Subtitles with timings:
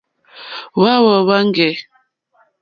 [0.77, 1.69] Hwá hwáŋɡè.